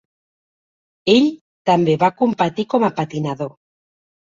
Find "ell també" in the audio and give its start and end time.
1.17-1.95